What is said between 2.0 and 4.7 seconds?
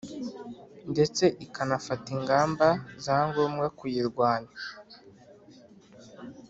ingamba za ngombwa kuyirwanya